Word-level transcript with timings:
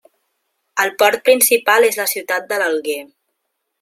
El 0.83 0.93
port 1.03 1.21
principal 1.29 1.87
és 1.91 1.99
la 2.01 2.07
ciutat 2.13 2.49
de 2.53 2.59
l'Alguer. 2.63 3.01